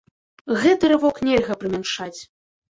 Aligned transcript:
Гэты 0.63 0.89
рывок 0.93 1.19
нельга 1.27 1.59
прымяншаць. 1.65 2.17